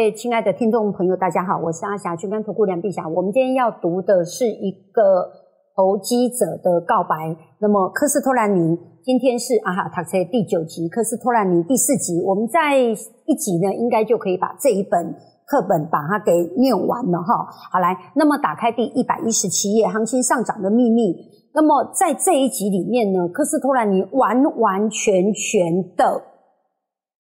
[0.00, 3.06] 位亲爱的听众朋友，大家好，我是阿霞，君跟投顾梁碧霞。
[3.06, 5.28] 我们今天要读的是一个
[5.76, 7.36] 投机者的告白。
[7.58, 12.18] 那么科斯托兰尼今天是啊哈塔车第九集，科斯托兰尼第四集。
[12.24, 17.44] 我们在一集呢，应该就可以把这一本课本把它给念完了哈。
[17.70, 21.14] 好来，那么打开第一百一十七页，行情上涨的秘密。
[21.52, 26.22] 那么在这一集里面呢，科斯托兰尼完完全全的。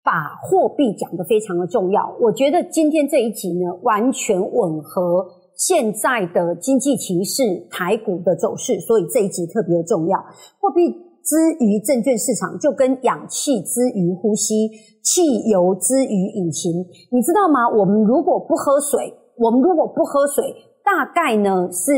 [0.08, 10.18] 把货币讲得非常的重要，我觉得今天这一集呢，完全吻合现在的经济形势、台股的走势，所以这一集特别重要。
[10.62, 10.88] 货币
[11.22, 14.70] 之于证券市场，就跟氧气之于呼吸、
[15.02, 16.72] 汽油之于引擎，
[17.12, 17.68] 你知道吗？
[17.68, 20.42] 我们如果不喝水，我们如果不喝水，
[20.82, 21.92] 大概呢是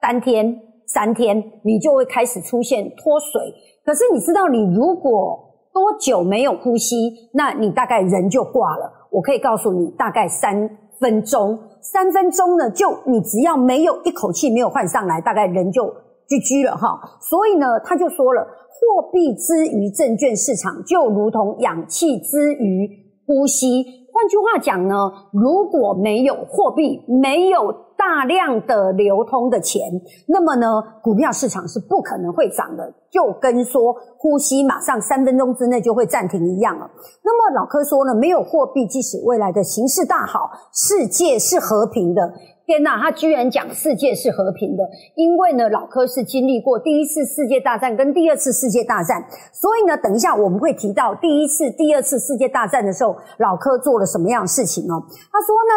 [0.00, 0.58] 三天、
[0.88, 3.40] 三天，你就会开始出现脱水。
[3.84, 5.43] 可是你知道，你如果
[5.74, 7.28] 多久没有呼吸？
[7.32, 8.90] 那你大概人就挂了。
[9.10, 11.58] 我可以告诉你，大概三分钟。
[11.82, 15.84] 三分钟呢，就你只要没有一口气没有换上来，大概人就
[16.28, 16.98] GG 了哈。
[17.20, 22.88] 所以呢，他就说了，货币之于证券市场，就如同氧气之于
[23.26, 23.84] 呼吸。
[24.12, 24.94] 换句话讲呢，
[25.32, 29.82] 如果没有货币，没有大量的流通的钱，
[30.26, 32.92] 那么呢，股票市场是不可能会涨的。
[33.10, 36.90] 就跟说呼吸马上三分钟之内就会暂停一样了。
[37.22, 42.32] 那么老柯说呢，没有货币，即使未来的形势大好，世界是和平的。
[42.66, 44.82] 天哪，他居然讲世界是和平的，
[45.14, 54.98] 因为呢，老柯是经历过第一次世界大战跟第二次世界大战，所以呢，等一下我们会提到第一次、第二次世界大战的时候，老柯做了什么样的事情哦？
[55.30, 55.72] 他说呢，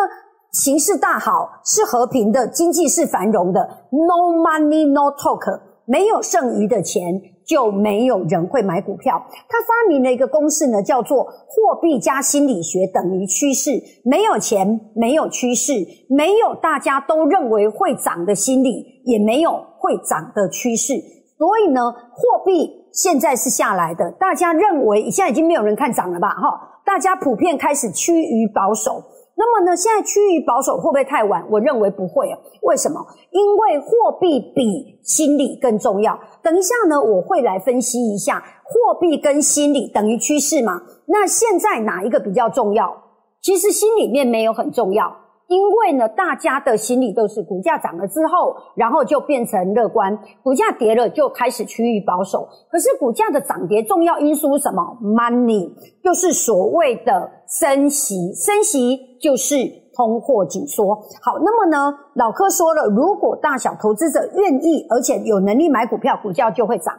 [0.58, 5.62] 形势大好，是和平的，经济是繁荣的，no money no talk。
[5.86, 9.24] 没有剩余的钱，就没有人会买股票。
[9.48, 13.72] 他发明了一个公式呢，叫做货币加心理学等于趋势。
[14.04, 15.74] 没有钱，没有趋势，
[16.10, 20.96] 没有大家都认为会涨的心理，也没有会涨的趋势。
[21.38, 26.30] 所以呢，货币现在是下来的，大家认为现在已经没有人看涨了吧？
[26.30, 29.04] 哈，大家普遍开始趋于保守。
[29.40, 31.46] 那么呢，现在趋于保守会不会太晚？
[31.52, 32.40] 我认为不会啊。
[32.64, 33.00] 为什么？
[33.30, 36.20] 因为货币比心理更重要。
[36.42, 40.82] 等一下呢，我会来分析一下货币跟心理等于趋势嘛？
[41.06, 42.92] 那现在哪一个比较重要？
[43.40, 45.16] 其实心里面没有很重要。
[45.48, 50.14] 因为呢，大家的心理都是股价涨了之后，然后就变成乐观；
[50.44, 52.48] 股价跌了就开始趋于保守。
[52.70, 55.72] 可是股价的涨跌重要因素是什么？Money
[56.04, 59.56] 就是所谓的升息，升息就是
[59.96, 60.94] 通货紧缩。
[61.22, 66.94] 好，那么呢，老柯说了，如果大小投资者愿意而且有能力买股票，股价就会涨。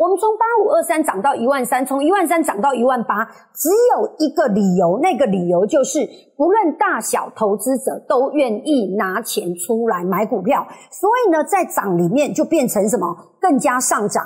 [0.00, 3.22] 我们从八五二三涨到一万三，从一万三涨到一万八，
[3.54, 6.00] 只有一个理由，那个理由就是
[6.38, 14.24] 不论大小投资者都愿意拿钱出来买股票，所以呢，在涨里面就变成什么，更加上涨，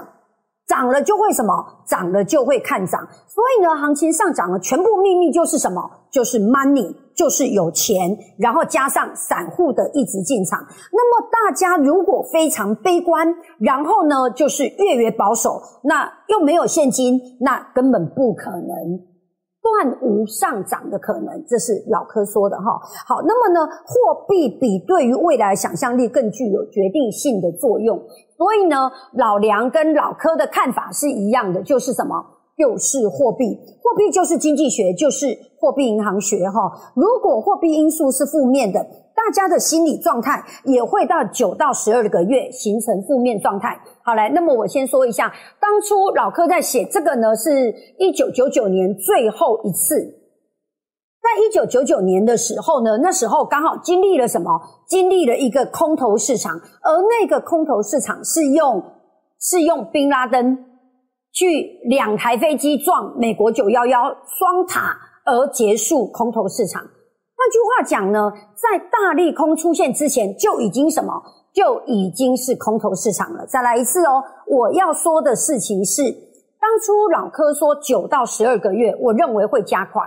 [0.68, 1.52] 涨了就会什么，
[1.88, 7.03] 涨了就会看涨，所以呢，行情上涨了，全部秘密就是什么，就是 money。
[7.16, 10.58] 就是有钱，然后加上散户的一直进场。
[10.92, 13.26] 那么大家如果非常悲观，
[13.58, 18.68] 然后呢，就是越越保守，那又没有现金，那根本不可能
[19.62, 21.44] 断无上涨的可能。
[21.46, 22.80] 这是老柯说的哈。
[23.06, 27.98] 好，那么呢，货币比对于未来想象力更具有决定性的作用。
[28.36, 32.32] 所以呢，老梁跟老柯的看法是一样的，就是什么？
[32.56, 33.46] 就是货币，
[33.82, 36.70] 货币就是经济学，就是货币银行学哈。
[36.94, 38.78] 如果货币因素是负面的，
[39.16, 43.80] 大家的心理状态也会到九到十二个月形成负面状态。
[44.02, 49.96] 好来，那么我先说一下，当初老柯在写这个呢，是一九九九年最后一次，
[51.22, 54.60] 在一九九九年的时候呢，那时候刚好经历了什么？
[54.86, 56.52] 经历了一个空头市场，
[56.82, 58.82] 而那个空头市场是用
[59.40, 60.58] 是用宾拉登。
[61.36, 66.82] 去两台飞机撞美国九幺幺双塔而结束空头市场。
[66.82, 71.12] 换句话讲呢，在大利空出现之前就已经什么
[71.52, 73.46] 就已经是空头市场了。
[73.46, 76.02] 再来一次哦，我要说的事情是，
[76.60, 80.02] 当初老柯说九到十二个月，我认为会加快，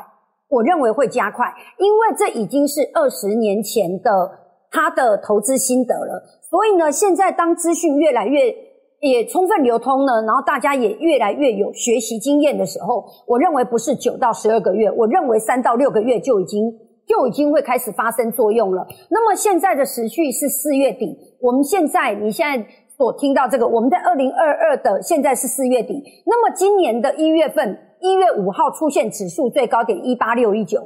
[0.49, 4.31] 我认为会加快，因为这已经是二十年前的
[4.71, 6.23] 他的投资心得了。
[6.49, 8.66] 所以呢，现在当资讯越来越。
[8.99, 16.73] 也充分流通呢，然后大家也越来越有学习经验的时候，我认为不是九到十二个月，我认为三到六个月就已经
[17.05, 18.87] 就已经会开始发生作用了。
[19.09, 22.67] 那么现在的时序是四月底，我们现在你现在
[22.97, 30.79] 所听到这个，我们在二零二二的现在是四月底，那么今年的一月份一月五号出现指数最高点一八六一九，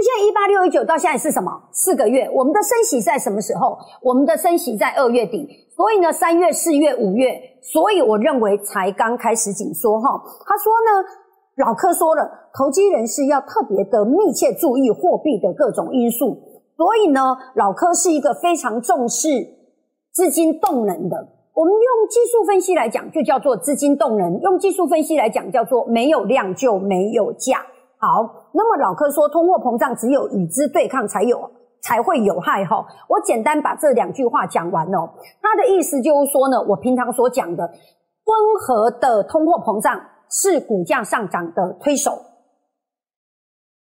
[0.00, 1.52] 就现在一八六一九到现在是什么？
[1.72, 2.26] 四个月。
[2.32, 3.76] 我们的升息在什么时候？
[4.00, 5.46] 我们的升息在二月底。
[5.76, 10.08] 所以呢，三月、四月、五月，所以我认为才刚开始紧缩哈。
[10.46, 16.34] 他说呢，老柯说了，投机人士要特别的密切注意货币的各种因素。
[16.78, 19.28] 所以呢，老柯是一个非常重视
[20.14, 21.28] 资金动能的。
[21.52, 27.58] 我们用技术分析来讲，就叫做资金动能；用技术分析来讲，叫做没有量就没有价。
[27.98, 31.50] 好，那么老柯说，通货膨胀只有与之对抗才有
[31.82, 32.84] 才会有害哈。
[33.08, 35.08] 我简单把这两句话讲完哦。
[35.40, 42.10] 他的意思就是说呢，我平常所讲的温和的通货膨胀是股价上涨的推手。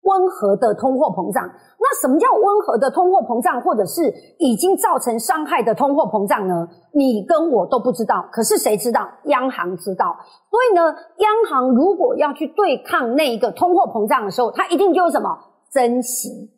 [0.01, 1.49] 温和的通货膨胀，
[1.91, 6.67] 那什么叫温和的通货膨胀，或者是已经造成伤害的通货膨胀呢？
[6.93, 9.09] 你跟我都不知道，可是谁知道？
[9.23, 10.15] 央行知道。
[10.51, 10.83] 所以呢，
[11.17, 15.35] 央行如果要去对抗那一个通货膨胀的时候，它一定就是什么？
[15.73, 16.51] 珍惜。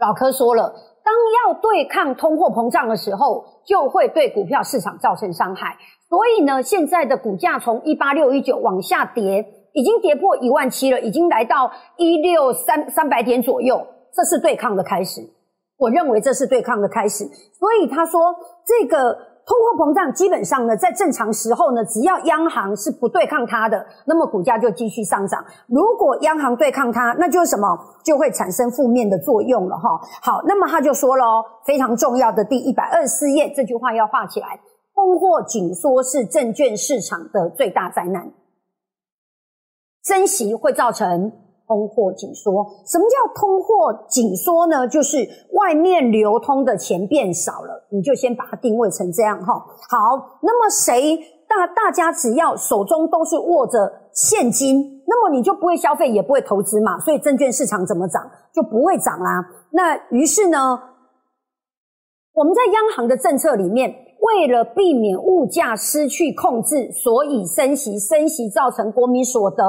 [0.00, 0.74] 老柯说了，
[1.04, 1.14] 当
[1.46, 5.76] 要对抗通货膨胀的时候，就会对股票市场造成伤害。
[6.08, 9.54] 所以呢，现在的股价从一八六一九往下跌。
[9.74, 13.86] 已经跌破一万七了，已经来到一六三三百点左右，
[14.18, 15.20] 这是对抗的开始。
[15.76, 17.24] 我认为这是对抗的开始。
[17.52, 18.34] 所以他说，
[18.66, 19.14] 这个
[19.46, 25.44] 通货膨胀基本上呢，在正常时候呢，只要央行是不对抗它的，那么股价就继续上涨。
[25.68, 27.78] 如果央行对抗它，那就是什么？
[28.02, 30.00] 就会产生负面的作用了哈。
[30.20, 31.24] 好，那么他就说了，
[31.64, 34.58] 非常重要的第一百二十四页这句话要画起来：
[34.96, 38.32] 通货紧缩是证券市场的最大灾难。
[40.02, 41.30] 升息会造成
[41.68, 42.66] 通货紧缩。
[42.86, 44.88] 什么叫通货紧缩呢？
[44.88, 45.18] 就是
[45.52, 49.52] 外面流通的钱变少了，你就先把它定位成这样哈。
[49.54, 56.98] 好，那么谁大大家只要手中都是握着现金，那么你就不会消费，也不会投资嘛。
[56.98, 59.44] 所以证券市场怎么涨就不会涨啦。
[59.70, 60.80] 那于是呢，
[62.32, 64.07] 我们在央行的政策里面。
[64.20, 69.64] 为了避免物价失去控制，所以升息，升息造成国民所得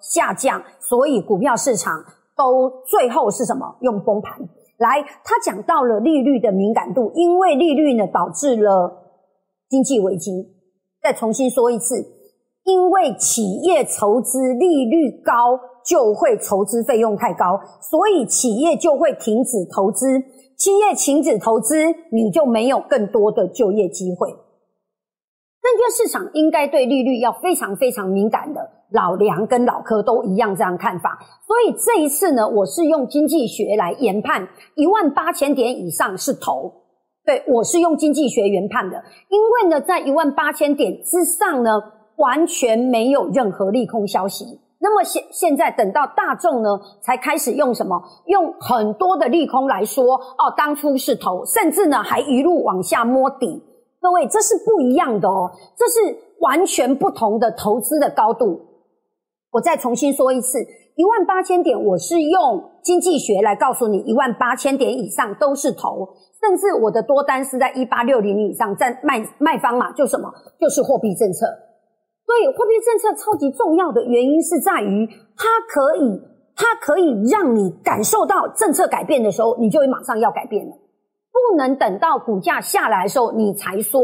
[0.00, 2.04] 下降，所以股票市场
[2.36, 3.76] 都最后是什么？
[3.80, 4.38] 用崩盘。
[4.78, 9.04] 来，他讲到了利率的敏感度，因为利率呢导致了
[9.68, 10.52] 经济危机。
[11.02, 11.96] 再重新说一次，
[12.64, 20.06] 因为企业筹资利率高，就会筹资费用太高，所以企业就会停止投资。
[20.56, 21.76] 企业停止投资，
[22.10, 24.28] 你就没有更多的就业机会。
[24.30, 28.60] 证券市场应该对利率要非常非常敏感的，
[28.90, 31.18] 老梁跟老柯都一样这样看法。
[31.46, 36.70] 所以这一次呢，我是用经济学来研判，一万八千点以上是投。
[37.24, 41.70] 对我是用经济学研判的，因为呢，在一万八千点之上呢，
[42.16, 44.44] 完全没有任何利空消息。
[44.84, 47.98] 那么现现在等到大众呢，才开始用什么？
[48.26, 53.64] 用很多的利空来说哦，当初是投，甚至呢还一路往下摸底。
[53.98, 58.60] 各位，这是不一样的哦，这是完全不同的投资的高度。
[59.52, 60.58] 我再重新说一次，
[60.96, 66.06] 一万八千点，我是用经济学来告诉你，一万八千点以上都是投，
[66.42, 71.46] 甚至我的多单是在一八六零以上，在卖卖方嘛，就什么，就是货币政策。
[72.26, 76.22] 所以货币政策超级重要的原因是在于，它可以，
[76.56, 84.00] 它可以让你感受到政策改变的时候，你就会马上要改变了，不能等到股价下来的时候，你才说，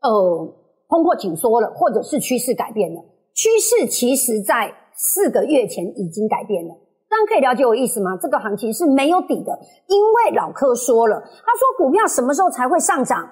[0.00, 0.54] 呃，
[0.88, 3.00] 通货紧缩了，或者是趋势改变了。
[3.34, 6.74] 趋势其实在四个月前已经改变了，
[7.08, 8.16] 大家可以了解我意思吗？
[8.20, 13.28] 这个行情是没有底的，因为老柯说了，他说股票什么时候才会上涨？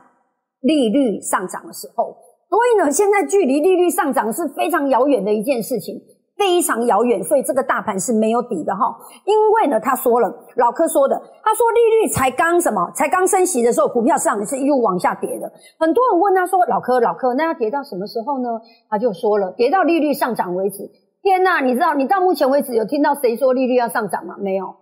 [0.60, 2.16] 利率上涨的时候。
[2.48, 6.00] 所以呢，现在距离利率上涨是非常遥远的一件事情，
[6.36, 7.22] 非常遥远。
[7.22, 8.96] 所以这个大盘是没有底的哈。
[9.26, 15.52] 因为呢，他说了，老柯说的，他说利率才刚什么，才刚升息的时候，股票市场是一路往下跌的。
[15.78, 18.48] 很多人问他说，老柯，老柯，那要跌到什么时候呢？
[18.88, 20.90] 他就说了，跌到利率上涨为止。
[21.20, 24.36] 天呐，你知道，你到目前为止有听到谁说利率要上涨吗？
[24.38, 24.74] 没有。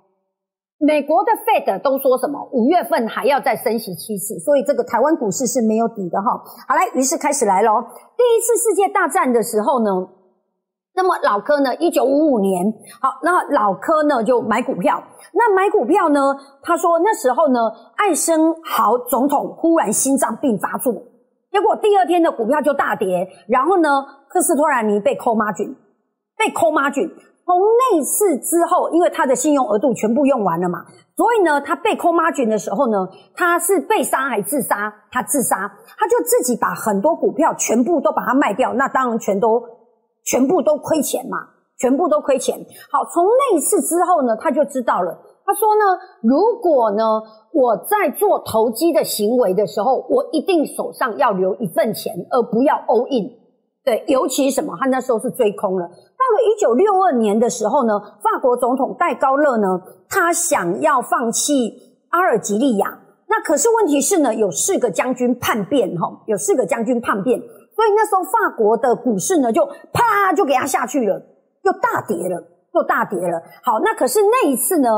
[0.78, 2.46] 美国的 Fed 都说什么？
[2.52, 6.36] 五月份还要再升息七次，所以这个台湾股市是没有底的哈。
[6.68, 7.80] 好来，于是开始来喽。
[8.16, 9.90] 第一次世界大战的时候呢，
[10.94, 15.02] 那么老柯呢，一九五五年，好，那老柯呢就买股票。
[15.32, 16.20] 那买股票呢，
[16.62, 17.58] 他说那时候呢，
[17.96, 20.92] 艾森豪总统忽然心脏病发作，
[21.50, 23.26] 结果第二天的股票就大跌。
[23.48, 23.88] 然后呢，
[24.28, 25.74] 克斯托兰尼被扣马菌，
[26.36, 27.10] 被扣马菌。
[27.46, 30.84] 从那次之后，因为他的信用额度全部用完了嘛，
[31.16, 34.92] 所以呢，他被 call margin 的时候呢，他是被杀还自杀？
[35.12, 39.62] 他自杀，他就自己把很多股票全部都把它卖掉，那当然全都
[40.24, 41.38] 全部都亏钱嘛，
[41.78, 42.58] 全部都亏钱。
[42.90, 45.84] 好，从那次之后呢，他就知道了，他说呢，
[46.22, 47.22] 如果呢
[47.52, 53.30] 我在做投机的行为的时候，我一定手上要留一份钱，而不要 all in。
[53.84, 54.76] 对，尤其什么？
[54.80, 55.88] 他那时候是追空了。
[56.26, 61.72] 到了一九六二年的时候呢，法国总统戴高乐呢，他想要放弃
[62.10, 62.98] 阿尔及利亚。
[63.28, 71.22] 那可是问题是呢，有四个将军叛变，哈，有四个将军叛变，所以那时候法国的股市呢，就啪就给它下去了，
[71.62, 72.42] 又大跌了，
[72.74, 73.40] 又大跌了。
[73.62, 74.88] 好，那可是那一次呢，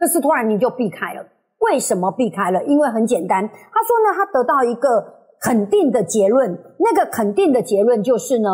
[0.00, 1.24] 克斯托兰尼就避开了。
[1.60, 2.64] 为什么避开了？
[2.64, 5.22] 因为很简单，他说呢，他得到一个。
[5.44, 8.48] 肯定的结论，那个肯定的结论就是呢，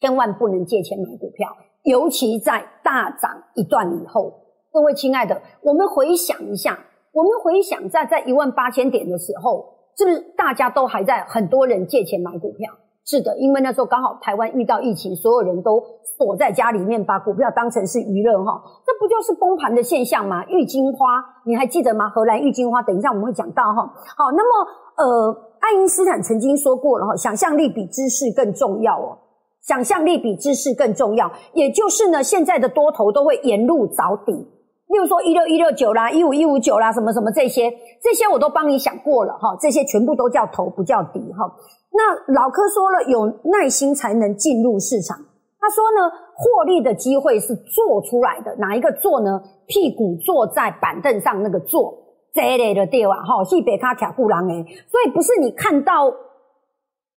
[0.00, 1.48] 千万不能借钱买股票，
[1.84, 4.32] 尤其在大涨一段以后。
[4.72, 6.78] 各位亲爱的，我们回想一下，
[7.12, 9.64] 我们回想在在一万八千点的时候，
[9.96, 12.70] 是不是大家都还在很多人借钱买股票？
[13.06, 15.82] 是的，因为那时候刚好台湾遇到疫情，所有人都
[16.18, 20.44] 躲在家里面，把股票当成是娱乐哈，这不就是崩盘的现象吗？
[20.48, 22.10] 郁金花，你还记得吗？
[22.10, 23.82] 荷兰郁金花，等一下我们会讲到哈。
[24.16, 25.42] 好，那么呃。
[25.58, 29.18] 爱因斯坦曾经说过了哈，想象力比知识更重要哦。
[29.66, 37.68] 想象力比知识更重要，也就是呢，现在的多头都会沿路找底，例如说一六一六九啦，一五一五九啦，什么什么这些，
[38.00, 41.52] 这些我都帮你想过了哈，这些全部都叫头，不叫底哈。
[41.90, 45.18] 那老柯说了，有耐心才能进入市场。
[45.58, 49.42] 他说呢，获利的机会是做出来的，哪一个做呢？
[49.66, 51.92] 屁股坐在板凳上那个坐。
[52.32, 53.16] 这类的对吧？
[53.24, 56.08] 哈，是北卡卡布朗诶，所以不是你看到，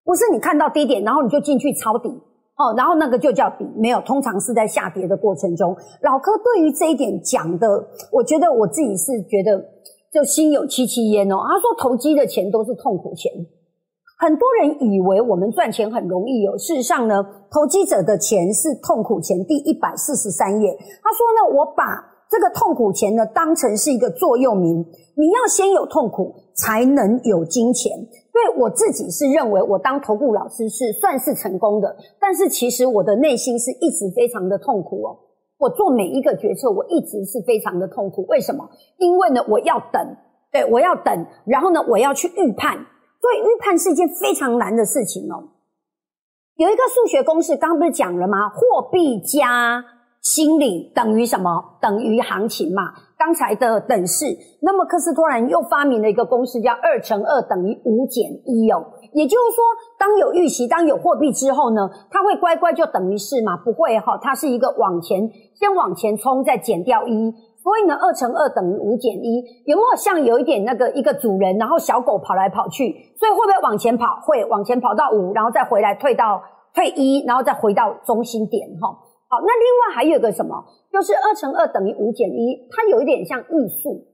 [0.06, 2.08] 不是你看到低点，然后你就进去抄底
[2.58, 5.76] 哦，然后那个就叫底，没有，通常是在下跌的过程中。
[6.02, 7.68] 老柯对于这一点讲的，
[8.12, 9.64] 我觉得我自己是觉得
[10.12, 11.38] 就心有戚戚焉哦。
[11.48, 13.32] 他说投机的钱都是痛苦钱，
[14.20, 19.46] 很多人以为我们赚钱很容易哦，事实上呢，投机者的钱是痛苦钱。
[19.46, 22.18] 第一百四十三页，他说呢，我把。
[22.30, 24.86] 这个痛苦钱呢，当成是一个座右铭。
[25.16, 27.92] 你要先有痛苦，才能有金钱。
[28.34, 35.18] 对我自己是认为，我当投顾老师是算是成功的，但是其实我的内心是一直非常的痛苦哦。
[35.58, 38.26] 我做每一个决策，我一直是非常的痛苦。
[38.28, 38.70] 为什么？
[38.98, 40.18] 因为呢，我要等，
[40.52, 42.76] 对我要等，然后呢，我要去预判。
[43.20, 45.50] 所以预判是一件非常难的事情哦。
[46.58, 48.50] 有一个数学公式，刚刚不是讲了吗？
[48.50, 49.84] 货币加。
[50.20, 51.78] 心理等于什么？
[51.80, 52.92] 等于行情嘛？
[53.18, 54.26] 刚才的等式，
[54.62, 58.86] 那么克斯托兰又发明了一个公式，叫二乘二等于五减一哦。
[59.14, 59.64] 也就是说，
[59.98, 63.58] 当有预期，当有货币之后呢，它会乖乖就等于是嘛？
[63.58, 67.34] 不会哈，它是一个往前先往前冲，再减掉一。
[67.64, 72.94] 所以呢，二乘二等于五减一，有没有像有一点那个一个主人，然后小狗跑来跑去？
[73.18, 74.20] 所以会不会往前跑？
[74.26, 76.44] 会往前跑到五，然后再回来退到
[76.76, 78.96] 退一，然后再回到中心点哈？
[79.30, 84.06] 好，那另外还有个什么，就是二乘二等于五减一，它有一点像艺术。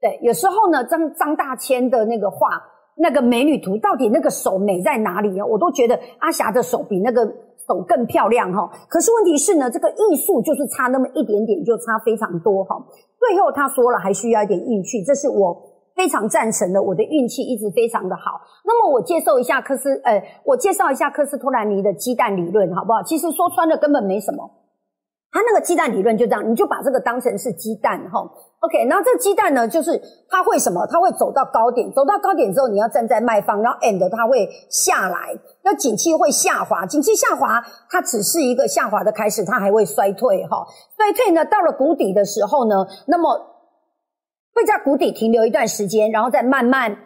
[0.00, 2.60] 对，有时候呢，张张大千的那个画，
[2.96, 5.46] 那个美女图，到底那个手美在哪里啊？
[5.46, 7.24] 我都觉得阿霞的手比那个
[7.66, 8.68] 手更漂亮哈。
[8.88, 12.76] 可是问题是呢，这个艺术就是差那么一点点，就差非常多哈。
[13.18, 15.56] 最后他说了，还需要一点运气，这是我
[15.98, 16.80] 非常赞成的。
[16.80, 18.40] 我的运气一直非常的好。
[18.64, 23.02] 那么我介绍一下科斯，呃，我介绍一下科斯托兰尼的鸡蛋理论，好不好？
[23.02, 24.48] 其实说穿了根本没什么。
[25.30, 28.18] 他那个鸡蛋理论就这样，你就把这个当成是鸡蛋哈
[28.60, 28.86] ，OK。
[28.88, 30.00] 然后这个鸡蛋呢，就是
[30.30, 30.86] 它会什么？
[30.86, 40.66] 它会走到高点，走到高点之后，你要站在卖方，然后 end 它会下来，那景气会下滑，景气下滑，它只是一个下滑的开始，它还会衰退哈。
[40.96, 43.38] 衰退呢，到了谷底的时候呢，那么
[44.58, 46.96] 会在谷底停留一段时间，然后再慢慢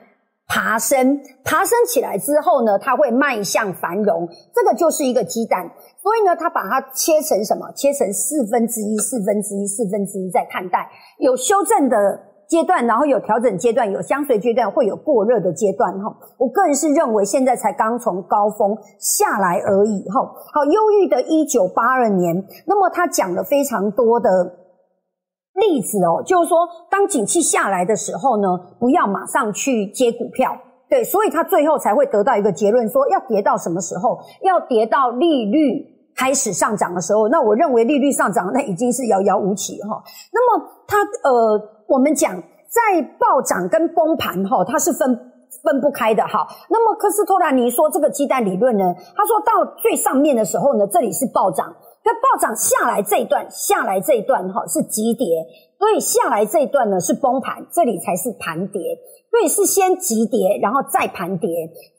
[0.48, 5.70] 爬升，爬升起来之后呢，它会迈向繁荣，这个就是一个鸡蛋。
[6.00, 7.70] 所以呢，它把它切成什么？
[7.76, 12.18] 切成四分之一、四分之一、四分之一在看待，有修正的
[12.48, 15.92] 阶段，然后有调整阶段，有相随阶段，会有过热的阶段。
[16.00, 20.08] 哈，我个人是认为现在才刚从高峰下来而已。
[20.08, 24.28] 哈，好，忧郁的一九八二年，那么他讲了非常多的
[25.62, 30.50] 例子哦，就是说，当景气下来的时候呢，不要马上去接股票。
[30.90, 34.18] 对，所以他最后才会得到一个结论，说要跌到什么时候？
[34.42, 37.28] 要跌到利率开始上涨的时候。
[37.28, 40.02] 那我认为利率上涨，那已经是遥遥无期哈。
[40.32, 45.18] 那么它呃，我们讲在暴涨跟崩盘哈，它是分
[45.62, 46.46] 分不开的哈。
[46.68, 48.84] 那么科斯托兰尼说这个鸡蛋理论呢，
[49.16, 51.74] 他说到最上面的时候呢，这里是暴涨，
[52.04, 55.26] 那暴涨下来这一段，下来这一段哈是急跌，
[55.78, 58.98] 所以下来这一段呢是崩盘，这里才是盘跌。
[59.30, 61.48] 所以是先急跌，然后再盘跌。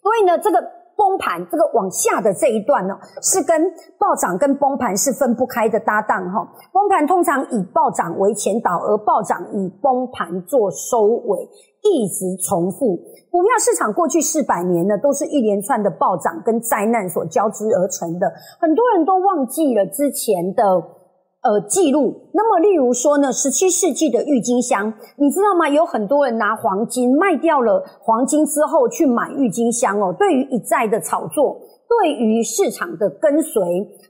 [0.04, 0.60] 所以呢，这个
[0.96, 3.62] 崩盘，这个往下的这一段呢，是跟
[3.98, 6.48] 暴涨跟崩盘是分不开的搭档哈。
[6.72, 11.50] 崩盘通常以暴涨为前导，而暴涨以崩盘做收尾，
[11.82, 12.96] 一直重复。
[13.30, 18.32] 股票市场过去四百年呢，都是一连串的暴涨跟灾难所交织而成的。
[18.60, 20.64] 很多人都忘记了之前的。
[21.44, 22.30] 呃，记录。
[22.34, 25.68] 那么，例如说呢，十七世纪的郁金香，你知道吗？
[25.68, 30.16] 有很多人拿黄金卖掉了黄金之后去买郁金香哦。
[30.18, 31.60] 对于一再的炒作，
[31.90, 33.62] 对于市场的跟随，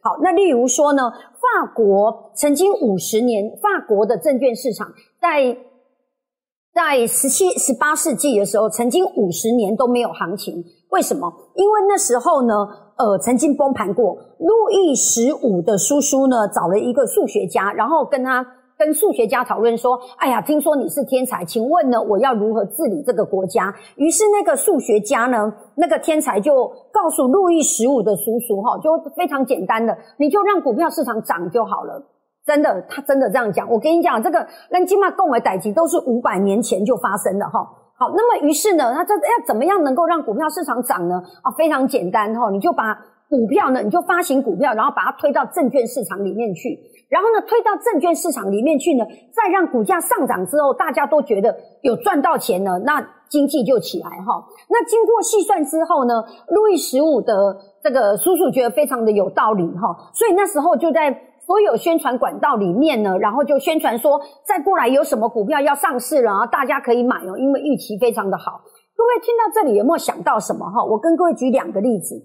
[0.02, 5.58] 好，那例如说呢，法国曾经五十年，法国的证券市场在
[6.72, 10.64] 在十七、十八世纪的时候，曾经五十年都没有行情。
[10.92, 11.34] 为什么？
[11.56, 12.54] 因为那时候呢。
[12.98, 14.16] 呃，曾经崩盘过。
[14.38, 18.46] 路易十五的叔叔呢，找了一个数学家，然后跟他
[18.78, 32.04] 跟数学家讨论说：“哎呀，听说你是天才，请问呢，我要如何治理这个国家？”于是那个数学家呢，那个天才就告诉路易十五的叔叔：“哈，就非常简单的，你就让股票市场涨就好了。”
[32.46, 33.72] 真的，他真的这样讲。
[33.72, 37.66] 我跟你讲，这个那起码共为代级都是五百年前就发生的哈。
[38.04, 41.24] 好，那么于是呢，他这要怎么样能够让股票市场涨呢？
[41.42, 42.94] 啊，非常简单哈，你就把
[43.30, 54.44] 股票呢，你就发行股票，然后把它推到证券市场里面去，然后呢，推到证券市场里面去呢，再让股价上涨之后，大家都觉得有赚到钱了，那经济就起来哈。
[54.68, 61.30] 那经过细算之后呢，路易十五的这个叔叔觉得非常的有道理哈，所以那时候就在。
[61.46, 68.62] 所有宣传管道里面呢，然后就宣传说，再过来有什么股票要上市了啊，大家可以买哦，因为预期非常的好。
[68.96, 70.84] 各位听到这里有没有想到什么哈？
[70.86, 72.16] 我跟各位举两个例子。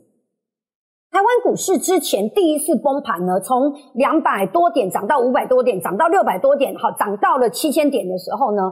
[1.10, 8.62] 台湾股市之前第一次崩盘呢，从两百多点涨到五百多点，涨到六百多点，好，涨到了七千点的时候呢，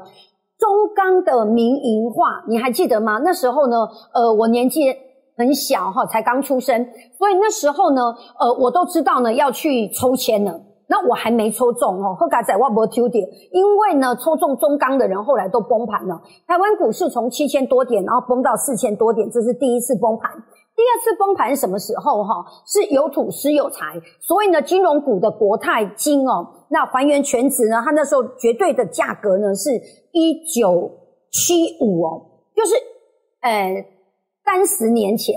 [0.59, 3.21] 中钢的民营化，你还记得吗？
[3.25, 3.77] 那时候呢，
[4.15, 4.95] 呃，我年纪。
[5.37, 6.85] 很小哈，才刚出生，
[7.19, 8.03] 所以那时候呢，
[8.41, 10.61] 呃，我都知道呢要去抽签了。
[10.89, 16.23] 那我还没抽中哦，后改在万博丢点，因为呢抽中中钢的人后来都崩盘了。
[16.47, 20.31] 台湾股市从七千多点，然后崩到四千多点，这是第一次崩盘。
[20.31, 22.47] 第二次崩盘什么时候哈？
[22.67, 29.71] 是有土失有财，所以呢，金融股的国泰金哦，那还原全值呢，它那时候绝对的价格呢是
[30.13, 30.89] 一九
[31.33, 32.23] 七五哦，
[32.55, 32.75] 就是
[33.41, 33.96] 呃。
[34.47, 35.35] 三十年前，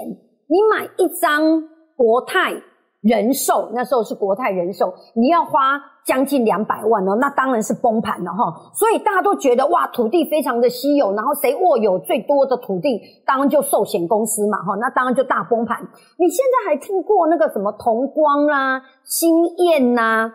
[0.47, 1.63] 你买一张
[1.97, 2.53] 国泰
[3.01, 8.71] 人寿，那时候是国泰人寿，你要花将近两百万哦，那当然是崩盘了哈。
[8.75, 15.81] 所以大家都觉得哇，土地非常的稀有，然后谁握有最多的土地，当然就寿险公司嘛哈，那当然就大崩盘。
[16.17, 20.31] 你现在还听过那个什么同光啦、兴燕呐，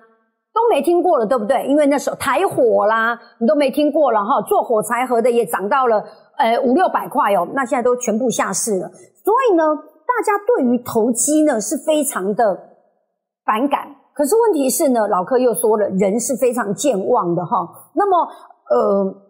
[0.55, 1.67] 都没听过了，对不对？
[1.67, 6.03] 因为那时候台火啦，你都没听过了哈，做火柴盒的也涨到了。
[6.39, 8.89] 呃，五六百块哦，那现在都全部下市了。
[8.89, 12.59] 所以呢，大家对于投机呢是非常的
[13.45, 13.95] 反感。
[14.15, 17.69] 可是问题是呢，老柯又说了，人是非常健忘的哈。
[17.95, 18.29] 那么，
[18.71, 19.24] 呃。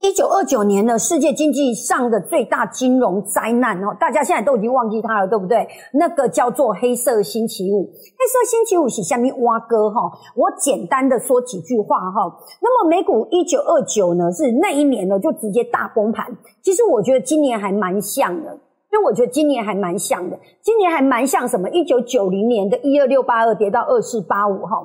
[0.00, 5.68] 一九二九年呢，世界经济上的最大金融灾难哦，大家现在都已经忘记它了，对不对？
[5.92, 7.84] 那个叫做黑色星期五。
[7.84, 12.34] 黑色星期五是下面挖哥哈，我简单的说几句话哈。
[12.62, 16.26] 那么美股一九二九呢，是那一年呢就直接大崩盘。
[16.62, 18.58] 其实我觉得今年还蛮像的，
[18.90, 21.68] 因为我觉得今年还蛮像的，今年还蛮像什么？
[21.68, 24.78] 一九九零年的一二六八二跌到二四八五哈。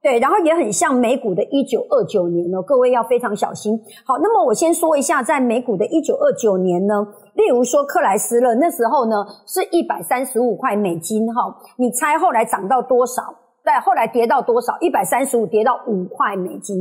[0.00, 3.76] 对，然后也很像美股的一九二九年呢，各位要非常小心。
[4.06, 6.94] 好，那么我先说一下，在美股的一九二九年呢，
[7.34, 13.22] 例如说克莱斯勒那时候呢是一百三十五块美金哈，你猜后来涨到多少？
[13.64, 14.72] 对，后来跌到多少？
[14.80, 16.78] 一百三十五跌到五块美金，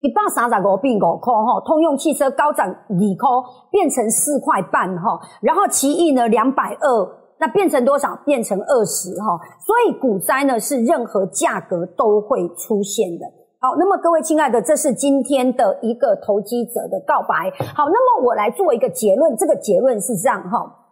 [0.00, 1.60] 一百三十五变五块哈。
[1.64, 3.28] 通用汽车高涨二块，
[3.70, 7.23] 变成四块半哈，然后奇异呢两百二。
[7.38, 8.16] 那变成多少？
[8.24, 13.26] 变成二十哈，所以股灾呢是任何价格都会出现的。
[13.58, 17.50] 好，那么各位亲爱的，这是今天的一个投机者的告白。
[17.74, 20.83] 好，那么我来做一个结论，这个结论是这样哈。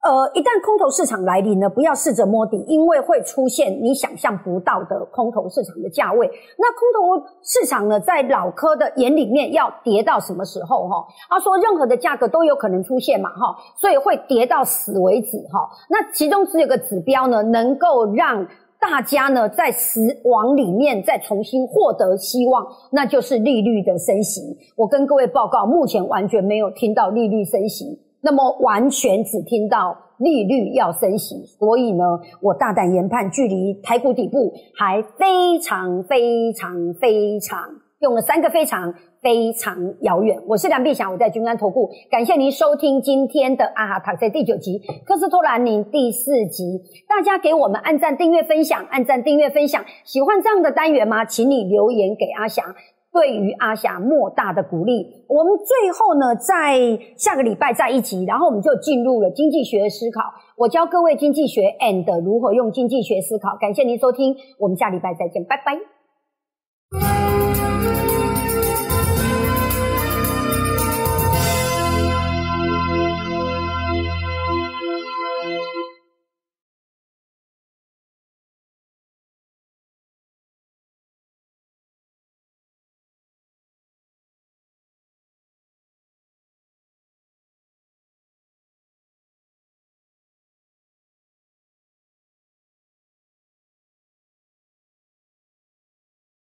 [0.00, 6.24] 呃，一旦空头市场来临呢，不要试着摸底，因为会出现你想象不到的空头市场的价位。
[6.56, 10.88] 那空头市场呢，在老科的眼里面要跌到什么时候？
[10.88, 15.68] 哈，他说任何的价格都有可能出现嘛，哈，所以会跌到死为止，哈。
[15.90, 18.46] 那其中只有个指标呢，能够让
[18.80, 24.56] 大家呢在死亡里面再重新获得希望，那就是利率的升息。
[24.76, 28.07] 我跟各位报告，目前完全没有听到利率升息。
[28.20, 32.04] 那么完全只听到利率要升息，所以呢，
[32.42, 37.60] 我大胆研判，距离台股底部还非常非常非常
[38.00, 40.36] 用了三个非常非常遥远。
[40.46, 46.80] 我是梁碧祥，我在君安投顾，感谢您收听今天的阿哈塔在第九集，科斯托兰尼第四集。
[47.08, 49.84] 大家给我们按赞、订阅、分享，按赞、订阅、分享。
[50.04, 51.24] 喜欢这样的单元吗？
[51.24, 52.64] 请你留言给阿翔，
[53.18, 55.24] 对于阿霞莫大的鼓励。
[55.26, 56.78] 我们最后呢，在
[57.16, 60.22] 下个礼拜再一起，然后我们就进入了经济学思考。
[60.56, 63.56] 我教各位经济学 and 如何用经济学思考。
[63.60, 65.97] 感谢您收听，我们下礼拜再见，拜拜。